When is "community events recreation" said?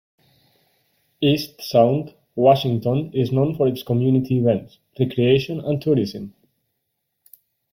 3.83-5.59